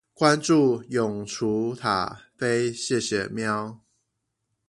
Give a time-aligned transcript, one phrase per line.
[0.15, 3.81] 關註永雛塔菲謝謝喵